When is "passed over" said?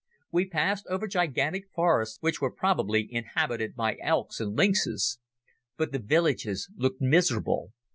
0.47-1.05